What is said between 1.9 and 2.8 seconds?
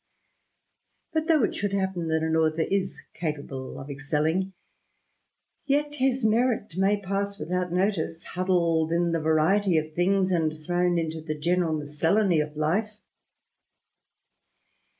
that an author